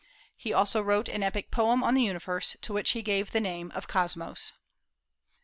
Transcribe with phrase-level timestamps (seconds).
[0.35, 3.71] He also wrote an epic poem on the universe, to which he gave the name
[3.75, 4.51] of Kosmos.